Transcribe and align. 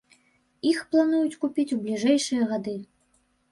Іх 0.71 0.79
плануюць 0.95 1.37
купіць 1.45 1.67
у 1.77 1.79
бліжэйшыя 1.85 2.51
гады. 2.55 2.77